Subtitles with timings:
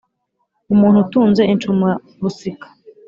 [0.73, 2.67] umuntu utunze incumarusika